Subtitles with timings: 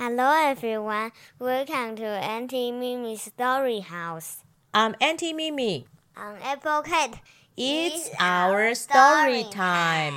[0.00, 4.44] Hello everyone, welcome to Auntie Mimi's Story House.
[4.72, 5.86] I'm Auntie Mimi.
[6.14, 7.20] I'm Apple Cat.
[7.56, 10.14] It's our story time.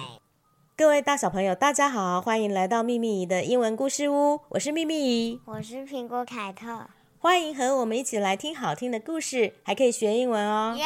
[0.76, 4.41] 各位大小朋友，大家好，欢迎来到秘密姨的英文故事屋。
[4.50, 6.88] 我是秘密姨，我是苹果凯特。
[7.18, 10.76] 欢迎和我们一起来听好听的故事，还可以学英文哦。
[10.78, 10.86] 耶！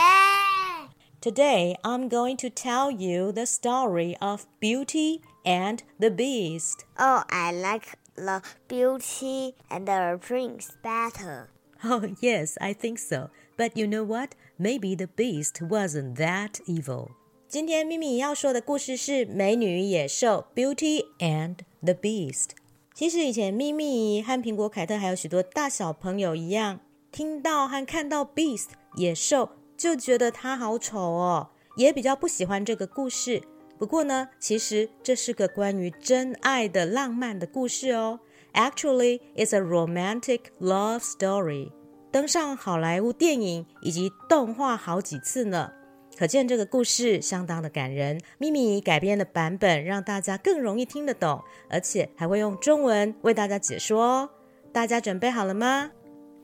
[1.21, 6.85] Today I'm going to tell you the story of Beauty and the Beast.
[6.97, 11.47] Oh, I like the Beauty and the Prince better.
[11.83, 13.29] Oh, yes, I think so.
[13.57, 14.31] But you know what?
[14.57, 17.09] Maybe the Beast wasn't that evil.
[17.47, 22.51] 今天咪咪要说的故事是《美女与野兽》（Beauty and the Beast）。
[22.93, 26.79] 其实以前咪咪和苹果凯特还有许多大小朋友一样，
[27.11, 29.49] 听到和看到 Beast 野兽。
[29.75, 33.41] 就觉得他好丑哦，也比较不喜欢这个故事。
[33.77, 38.19] 不过呢，其实这是个关于真爱的浪漫的故事哦。
[38.53, 41.71] Actually, it's a romantic love story，
[42.11, 45.71] 登上好莱坞电影以及动画好几次呢。
[46.15, 48.21] 可见这个故事相当的感人。
[48.37, 54.29] 咪咪改编的版本让大家更容易听得懂，而且还会用中文为大家解说哦。
[54.71, 55.91] 大家准备好了吗？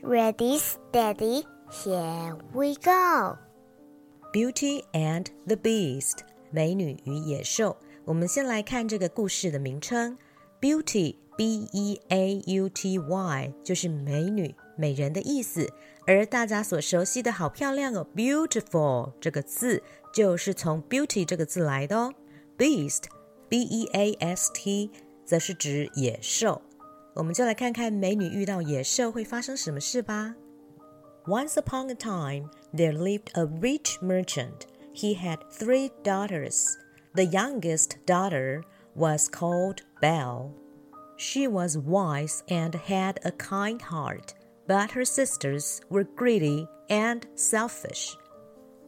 [0.01, 1.43] Ready, steady.
[1.69, 3.37] Here we go.
[4.33, 6.21] Beauty and the Beast，
[6.54, 7.76] 美女与野兽。
[8.04, 10.16] 我们先来看这个故事的名称
[10.60, 15.68] ，Beauty，B E A U T Y，就是美女、美人的意思。
[16.06, 19.82] 而大家所熟悉的好漂亮哦，Beautiful 这个字
[20.12, 22.14] 就是从 Beauty 这个字来的哦。
[22.56, 24.92] Beast，B E A S T，
[25.24, 26.62] 则是指野兽。
[27.14, 30.36] 我们就来看看美女遇到野兽会发生什么事吧。
[31.26, 34.68] Once upon a time, there lived a rich merchant.
[34.93, 36.65] He had three daughters.
[37.15, 38.63] The youngest daughter
[38.95, 40.51] was called Belle.
[41.17, 44.33] She was wise and had a kind heart,
[44.67, 48.15] but her sisters were greedy and selfish.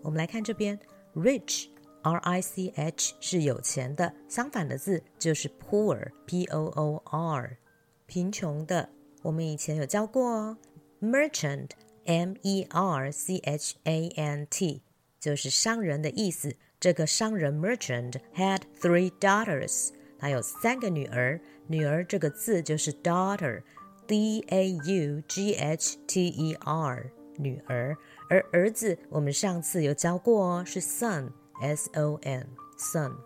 [0.02, 0.80] 我们来看这边，
[1.16, 1.68] rich
[2.04, 7.58] R I C H 是有钱的，相反的字就是 poor P O O R，
[8.06, 8.90] 贫穷的。
[9.22, 10.58] 我们以前有教过哦，
[11.02, 14.82] merchant。M E R C H A N T，
[15.27, 16.55] 就是商人的意思。
[16.79, 19.89] 这个商人 merchant had three daughters，
[20.21, 21.41] 他有三个女儿。
[21.67, 27.97] 女儿这个字就是 daughter，d a u g h t e r，女儿。
[28.31, 33.17] 而儿子我们上次有教过哦，是 son，s o n，son。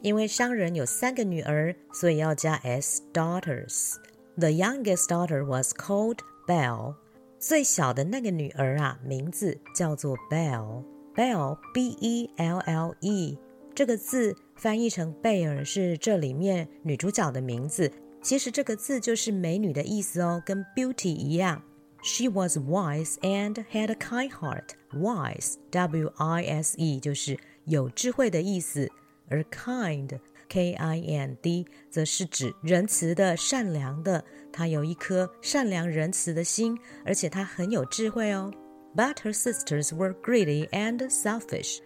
[0.00, 3.96] 因为商人有三个女儿，所以要加 s daughters。
[4.36, 6.94] The youngest daughter was called Belle。
[7.40, 10.84] 最小的那个女儿啊，名字叫做 Belle。
[11.18, 13.38] Bell, B-E-L-L-E，
[13.74, 17.90] 这个字翻译成贝尔是这里面女主角的名字。
[18.22, 21.60] 其实这个字就是美女的意思哦，跟 beauty 一样。
[22.04, 24.68] She was wise and had a kind heart.
[24.92, 28.88] Wise，W-I-S-E，就是有智慧的意思。
[29.28, 30.20] 而 kind。
[30.48, 34.24] K I N D 则是指仁慈的、善良的。
[34.50, 38.50] 她有一颗善良仁慈的心，而且她很有智慧哦。
[38.97, 41.79] But her sisters were greedy and selfish.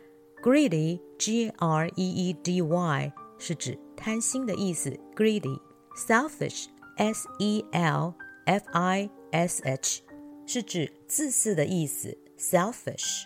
[0.43, 4.97] Greedy, G R E E D Y 是指贪心的意思。
[5.15, 5.59] Greedy,
[5.95, 6.65] selfish,
[6.97, 8.13] S E L
[8.45, 10.01] F I S H
[10.45, 12.17] 是指自私的意思。
[12.37, 13.25] Selfish.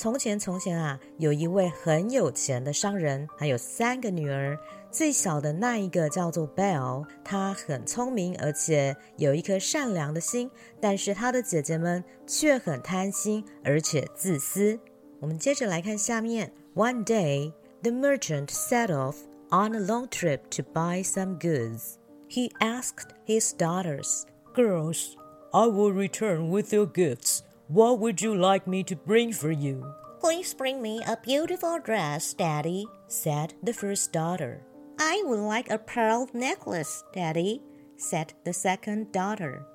[0.00, 4.58] 从前，从前啊，有一位很有钱的商人，还有三个女儿。
[4.90, 10.50] 最小的那一个叫做 Belle，她很聪明，而且有一颗善良的心。
[10.80, 14.80] 但是她的姐姐们却很贪心，而且自私。
[15.20, 16.50] 我们接着来看下面。
[16.74, 19.16] One day, the merchant set off
[19.50, 21.96] on a long trip to buy some goods.
[22.30, 24.22] He asked his daughters,
[24.54, 25.10] "Girls,
[25.52, 29.85] I will return with your gifts." What would you like me to bring for you?
[30.19, 34.65] Please bring me a beautiful dress, Daddy, said the first daughter.
[34.99, 37.61] I would like a pearl necklace, Daddy,
[37.97, 39.65] said the second daughter.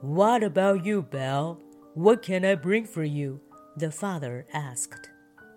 [0.00, 1.60] What about you, Belle?
[1.94, 3.40] What can I bring for you?
[3.76, 5.10] The father asked.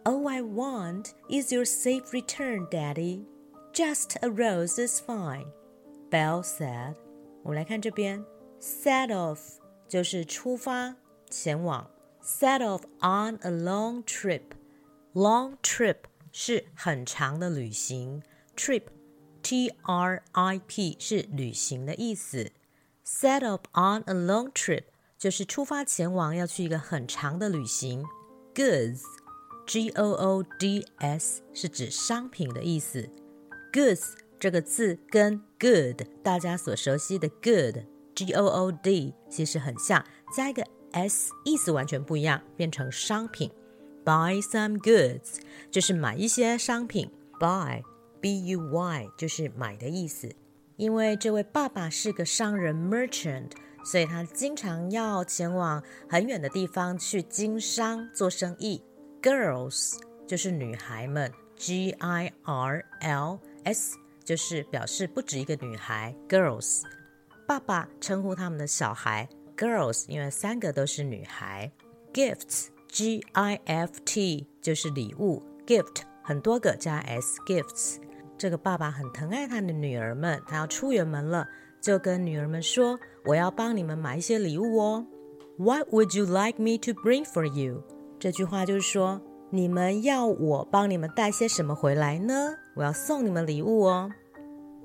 [0.06, 3.26] All I want is your safe return, Daddy.
[3.74, 5.46] Just a rose is fine,
[6.10, 6.96] Belle said.
[7.44, 8.24] 我们来看这边，
[8.60, 9.40] set off
[9.88, 10.96] 就是出发。
[11.30, 11.90] 前往，
[12.24, 15.98] set off on a long trip。long trip
[16.32, 18.24] 是很长的旅行，
[18.56, 22.52] trip，T R I P 是旅行的意思。
[23.06, 24.84] set off on a long trip
[25.18, 28.06] 就是出发前往，要去一个很长的旅行。
[28.54, 33.10] goods，G O O D S 是指商品的意思。
[33.74, 37.86] goods 这个字跟 good 大家所熟悉的 good
[38.16, 43.51] G O O D 其实很像，加一个 s 意思完全不一样，变成商品。
[44.05, 45.41] Buy some goods
[45.71, 47.11] 就是买一些商品。
[47.41, 47.83] Buy
[48.21, 50.35] B U Y 就是买的意思。
[50.77, 53.51] 因为这位爸爸是个商人 merchant，
[53.85, 58.83] 所以他经常要前往很远的地方去经商做生意。
[59.23, 66.15] Girls 就是女孩们，G I R L S 就是表示不止一个女孩。
[66.29, 66.83] Girls，
[67.47, 71.71] 爸爸称呼他们的小孩 girls，因为三个都是女孩。
[72.13, 77.97] Gifts G I F T 就是礼物，gift 很多个加 s gifts。
[78.39, 81.47] 这个爸爸很疼爱他的女儿们，他要出远门了，
[81.81, 85.07] 就跟女儿们说：“我要帮你们买一些礼物哦。”
[85.59, 87.83] What would you like me to bring for you？
[88.19, 89.21] 这句话就是说，
[89.51, 92.55] 你们要我帮你们带些什么回来呢？
[92.75, 94.11] 我要送你们礼物哦。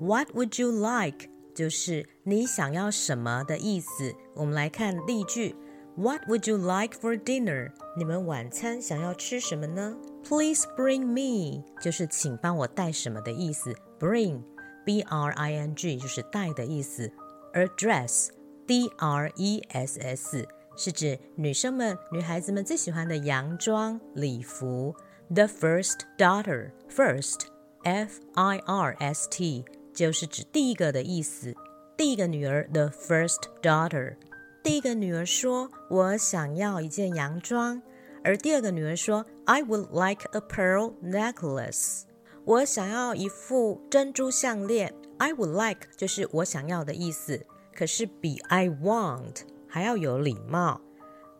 [0.00, 1.28] What would you like？
[1.54, 4.14] 就是你想要什么的意思。
[4.34, 5.56] 我们来看例句
[5.96, 7.72] ：What would you like for dinner？
[7.96, 13.74] 你们晚餐想要吃什么呢？Please bring me，就是请帮我带什么的意思。
[13.98, 17.10] Bring，b r i n g，就是带的意思。
[17.52, 20.46] 而 dress，d r e s s，
[20.76, 24.94] 是指女生们、女孩子们最喜欢的洋装、礼服。
[25.28, 31.56] The first daughter，first，f i r s t，就是指第一个的意思。
[31.96, 34.16] 第一个女儿，the first daughter。
[34.62, 37.80] 第一个女儿说：“我想要一件洋装。”
[38.24, 42.02] 而第二个女儿说：“I would like a pearl necklace。”
[42.44, 44.94] 我想要一副珍珠项链。
[45.18, 50.80] I would like 就是我想要的意思，可是比 I want 还要有礼貌。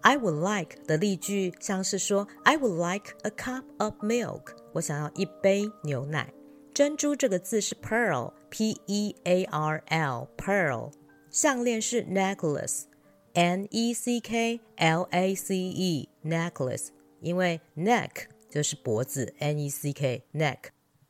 [0.02, 4.42] I would like 的例句像是说：“I would like a cup of milk。”
[4.74, 6.32] 我想要一杯牛奶。
[6.73, 10.91] 珍珠这个字是 pearl，p e a r l，pearl。
[11.29, 16.87] 项链是 necklace。N E C K L A C E necklace，
[17.21, 18.09] 因为 neck
[18.49, 20.57] 就是脖子，N E C K neck，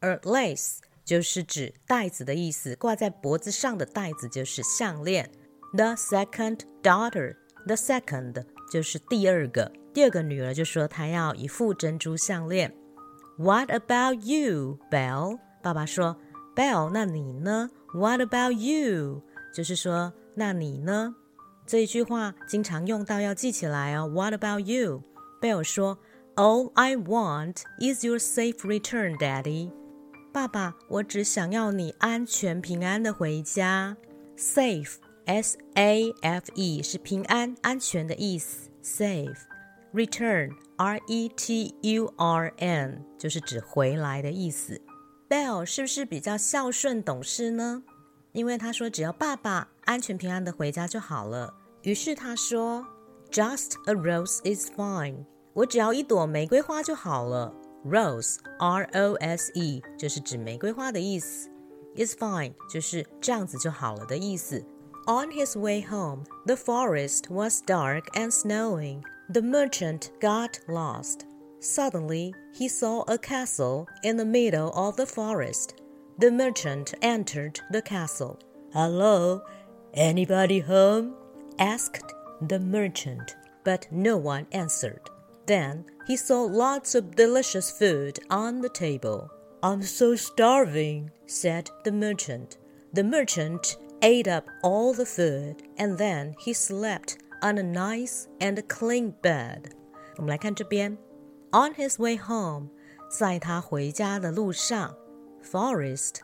[0.01, 5.31] 而 lace 就是指带子的意思，挂在脖子上的带子就是项链。
[5.74, 12.74] The second daughter，the second 就是第二个，第二个女儿就说她要一副珍珠项链。
[13.38, 15.39] What about you，Bell？
[15.62, 16.17] 爸爸说
[16.56, 19.23] ，Belle，那你呢？What about you？
[19.55, 21.14] 就是说，那你呢？
[21.64, 24.09] 这一句话经常用到，要记起来哦。
[24.09, 25.03] What about you？
[25.41, 25.99] 贝尔说
[26.35, 29.70] ：“All I want is your safe return, Daddy。”
[30.32, 33.97] 爸爸，我只想要你安全平安的回家。
[34.37, 34.94] Safe,
[35.26, 38.70] S A F E 是平安、安全的意思。
[38.82, 39.37] Safe,
[39.93, 44.81] return, R E T U R N 就是指回来的意思。
[45.32, 47.82] Belle 是不是比较孝顺懂事呢？
[48.32, 51.55] 因为他说只要爸爸安全平安的回家就好了。
[51.84, 52.84] 于是他说
[53.31, 55.25] ，Just a rose is fine，
[55.55, 57.50] 我只要一朵玫瑰花就好了。
[57.82, 61.49] Rose，R O S E，就是指玫瑰花的意思。
[61.96, 64.62] Is fine，就是这样子就好了的意思。
[65.06, 69.00] On his way home, the forest was dark and snowing.
[69.32, 71.20] The merchant got lost.
[71.62, 75.82] Suddenly, he saw a castle in the middle of the forest.
[76.20, 78.39] The merchant entered the castle.
[78.74, 79.41] Hello,
[79.94, 81.15] anybody home?
[81.60, 85.10] asked the merchant, but no one answered.
[85.48, 89.32] Then he saw lots of delicious food on the table.
[89.63, 92.58] I'm so starving, said the merchant.
[92.94, 98.62] The merchant ate up all the food and then he slept on a nice and
[98.67, 99.72] clean bed.
[100.17, 100.98] 我们来看这边
[101.52, 102.68] ，On his way home，
[103.09, 104.94] 在他回家的路上
[105.44, 106.16] ，Forest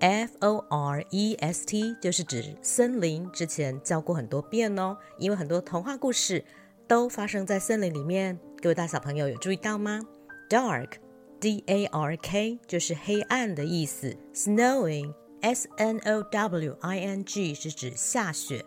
[0.00, 4.96] F O R E S T 就是指森林，之前教过很多遍哦。
[5.18, 6.44] 因为很多童话故事
[6.88, 10.00] 都发生在森林里面，各位大小朋友有注意到吗
[10.48, 10.92] ？Dark
[11.38, 14.16] D A R K 就是黑暗的意思。
[14.34, 18.64] Snowing S N O W I N G 是指下雪。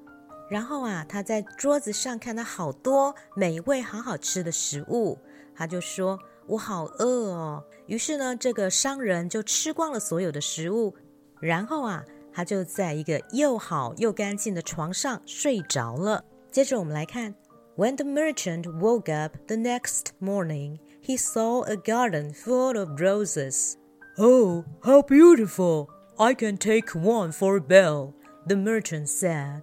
[0.49, 5.17] 然后啊，他在桌子上看到好多美味、好好吃的食物，
[5.55, 10.93] 他就说：“我好饿哦。”于是呢，这个商人就吃光了所有的食物，
[11.39, 16.25] 然后啊，他就在一个又好又干净的床上睡着了。
[16.51, 17.33] 接着我们来看
[17.77, 23.76] ，When the merchant woke up the next morning, he saw a garden full of roses.
[24.18, 25.90] Oh, how beautiful!
[26.18, 28.14] I can take one for a bell,
[28.46, 29.62] the merchant said.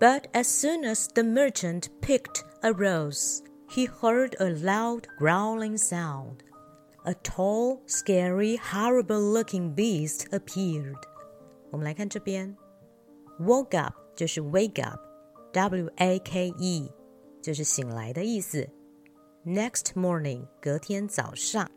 [0.00, 6.42] But as soon as the merchant picked a rose, he heard a loud growling sound.
[7.04, 10.96] A tall, scary, horrible-looking beast appeared.
[11.70, 12.56] 我们来看这边，
[13.40, 16.90] woke up 就是 wake up，W A K E
[17.40, 18.68] 就是醒来的意思。
[19.46, 21.70] Next morning 隔天早上，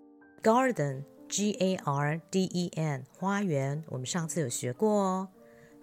[0.44, 5.30] garden G A R D E N 花园，我们上次有学过哦。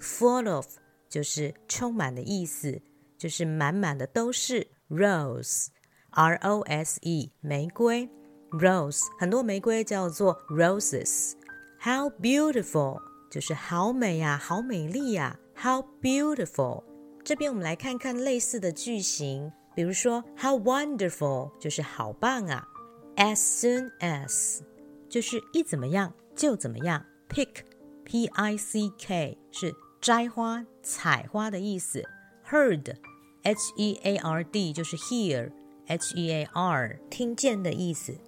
[0.00, 0.66] Full of
[1.08, 2.80] 就是充满的意思，
[3.18, 8.08] 就是满满的都是 rose，R O S E 玫瑰，
[8.50, 15.38] rose 很多玫瑰叫做 roses。How beautiful 就是好美呀，好美丽呀。
[15.56, 16.84] How beautiful
[17.25, 22.68] 这边我们来看看类似的句型， 比如说 How wonderful 就是好棒啊。
[23.16, 24.61] As soon as
[25.08, 27.04] 就是一怎么样就怎么样。
[27.28, 27.64] Pick
[28.04, 32.04] P I C K 是摘花、采花的意思。
[32.49, 38.18] Heard，H E A R D 就是 hear，H E A R 听见的意思。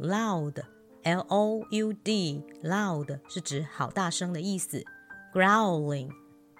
[0.00, 4.84] Loud，L O U D，loud 是指好大声的意思。
[5.32, 6.10] Growling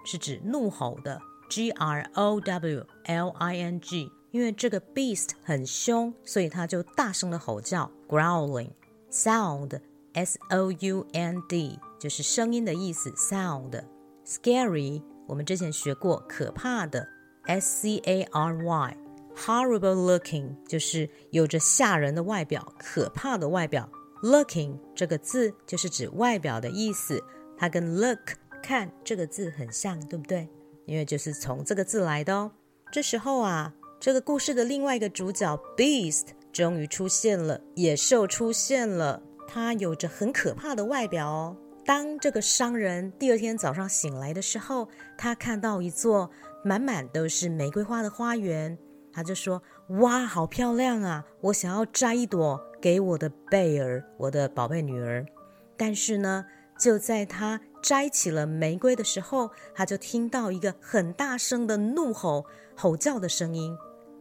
[0.04, 7.91] 是指怒吼的，G R O W L I N G， 因为这个 beast 很凶，所以它就大声的吼叫。
[8.07, 8.69] Growling
[9.09, 13.09] sound，S O U N D 就是声音的意思。
[13.13, 13.83] Sound。
[14.23, 17.09] Scary，我们之前学过，可怕的
[17.47, 18.97] ，S C A R Y。
[19.35, 23.89] Horrible looking 就是有着吓人的外表，可怕的外表。
[24.21, 27.23] Looking 这个字就是指外表的意思，
[27.57, 30.47] 它跟 look 看这个字很像，对不对？
[30.85, 32.51] 因为就是从这个字来的哦。
[32.91, 41.57] 这时候啊，这个故事的另外一个主角 Beast 终于出现了，野兽出现了，它有着很可怕的外表哦。
[41.83, 44.87] 当这个商人第二天早上醒来的时候，
[45.17, 46.29] 他看到一座
[46.63, 48.77] 满满都是玫瑰花的花园，
[49.11, 49.63] 他就说
[49.99, 51.25] ：“哇，好漂亮啊！
[51.41, 55.25] 我想要摘一朵给我的贝儿，我的宝贝女儿。”
[55.75, 56.45] 但是呢，
[56.79, 63.75] 就在他摘起了玫瑰的时候，他就听到一个很大声的怒吼、吼叫的声音。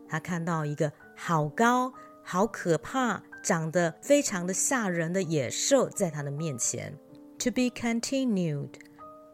[0.09, 6.99] 他看到一个好高、好可怕、长得非常的吓人的野兽在他的面前。
[7.39, 8.71] To be continued，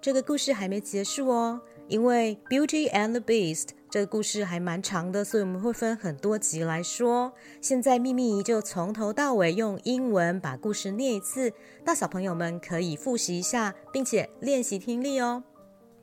[0.00, 7.32] 这个故事还没结束哦，因为《Beauty and the Beast》这个故事还蛮长的，所以我们会分很多集来说。
[7.60, 11.52] 现在秘密就从头到尾用英文把故事念一次，
[11.84, 15.44] 大小朋友们可以复习一下，并且练习听力哦。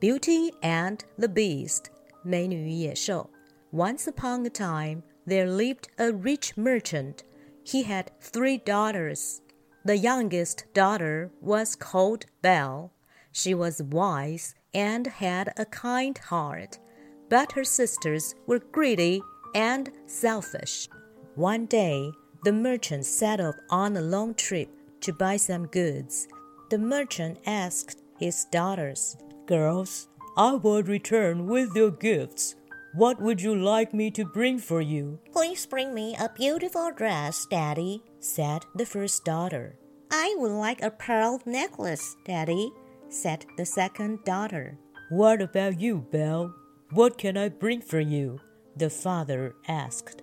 [0.00, 1.78] Beauty and the Beast》
[2.22, 3.28] 美女与野兽。
[3.72, 7.22] Once upon a time, there lived a rich merchant.
[7.62, 9.42] He had three daughters.
[9.84, 12.92] The youngest daughter was called Belle.
[13.30, 16.80] She was wise and had a kind heart,
[17.28, 19.22] but her sisters were greedy
[19.54, 20.88] and selfish.
[21.36, 22.10] One day,
[22.42, 24.68] the merchant set off on a long trip
[25.02, 26.26] to buy some goods.
[26.70, 32.56] The merchant asked his daughters, Girls, I will return with your gifts.
[32.92, 35.20] What would you like me to bring for you?
[35.32, 39.76] Please bring me a beautiful dress, Daddy, said the first daughter.
[40.10, 42.72] I would like a pearl necklace, Daddy,
[43.08, 44.76] said the second daughter.
[45.08, 46.52] What about you, Belle?
[46.90, 48.40] What can I bring for you?
[48.76, 50.22] The father asked.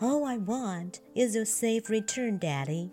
[0.00, 2.92] All I want is your safe return, Daddy.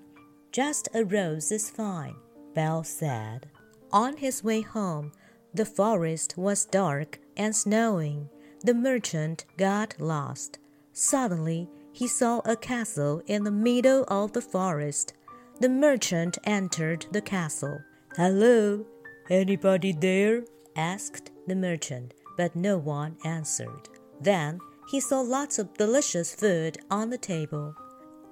[0.52, 2.16] Just a rose is fine,
[2.56, 3.48] Belle said.
[3.92, 5.12] On his way home,
[5.54, 8.30] the forest was dark and snowing.
[8.64, 10.60] The merchant got lost.
[10.94, 15.14] Suddenly, he saw a castle in the middle of the forest.
[15.60, 17.80] The merchant entered the castle.
[18.16, 18.86] Hello,
[19.30, 20.44] anybody there?
[20.76, 23.90] asked the merchant, but no one answered.
[24.20, 27.76] Then he saw lots of delicious food on the table.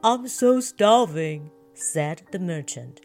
[0.03, 3.01] I'm so starving, said the merchant.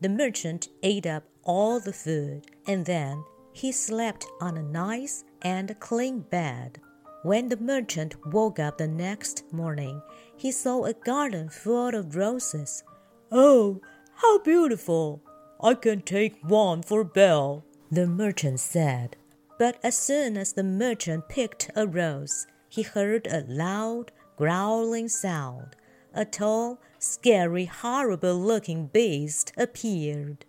[0.00, 5.79] The merchant ate up all the food and then he slept on a nice and
[5.79, 6.79] clean bed.
[7.23, 10.01] When the merchant woke up the next morning,
[10.35, 12.83] he saw a garden full of roses.
[13.31, 13.81] Oh,
[14.15, 15.21] how beautiful!
[15.61, 19.15] I can take one for Belle, the merchant said.
[19.57, 25.75] But as soon as the merchant picked a rose, he heard a loud, growling sound.
[26.13, 30.45] A tall, scary, horrible looking beast appeared.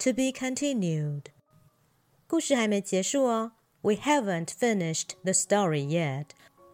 [0.00, 1.30] To be continued.
[2.26, 3.52] 故事还没结束哦。
[3.82, 6.26] We haven't finished the story yet.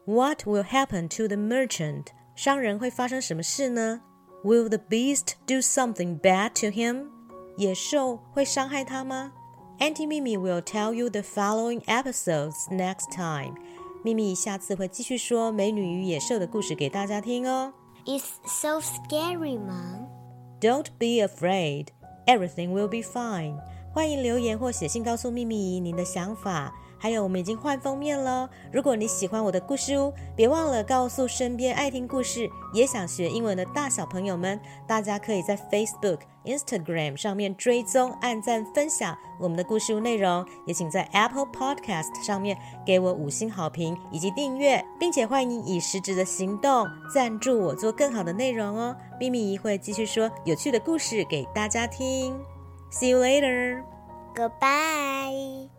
[0.06, 2.06] What will happen to the merchant?
[2.34, 4.00] 商人会发生什么事呢？
[4.42, 7.06] Will the beast do something bad to him?
[7.56, 9.32] 野兽会伤害他吗？
[9.78, 13.54] Auntie Mimi will tell you the following episodes next time.
[14.02, 17.72] 秘密下次会继续说《美女与野兽》的故事给大家听哦。
[18.04, 20.06] It's so scary, Mom.
[20.60, 21.88] Don't be afraid.
[22.26, 23.58] Everything will be fine.
[23.92, 26.74] 欢迎留言或写信告诉秘密您的想法。
[26.99, 28.49] 还有，我们已经换封面了。
[28.71, 34.59] 如果你喜欢我的故事屋，别忘了告诉身边爱听故事、也想学英文的大小朋友们。
[34.85, 40.45] 大家可以在 Facebook、Instagram 上面追踪、按赞、分享我们的故事屋内容。
[40.65, 48.95] 也请在 Apple Podcast 上面给我五星好评以及订阅，并且欢迎以实质的行动赞助我做更好的内容哦。
[49.19, 52.37] 咪咪会继续说有趣的故事给大家听。
[52.91, 53.83] See you later.
[54.35, 55.78] Goodbye.